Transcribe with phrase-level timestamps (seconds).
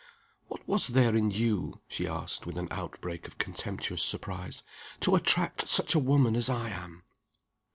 [0.47, 4.63] What was there in you," she asked, with an outbreak of contemptuous surprise,
[5.01, 7.03] "to attract such a woman as I am?"